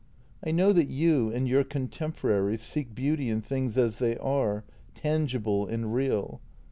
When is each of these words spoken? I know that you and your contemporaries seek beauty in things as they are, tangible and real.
I 0.43 0.49
know 0.49 0.73
that 0.73 0.87
you 0.87 1.29
and 1.31 1.47
your 1.47 1.63
contemporaries 1.63 2.63
seek 2.63 2.95
beauty 2.95 3.29
in 3.29 3.41
things 3.41 3.77
as 3.77 3.99
they 3.99 4.17
are, 4.17 4.63
tangible 4.95 5.67
and 5.67 5.93
real. 5.93 6.41